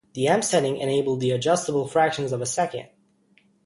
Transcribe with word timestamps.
The 0.15 0.25
M-setting 0.27 0.77
enabled 0.77 1.19
the 1.19 1.29
adjustable 1.29 1.87
fractions 1.87 2.31
of 2.31 2.41
a 2.41 2.45
second. 2.47 2.89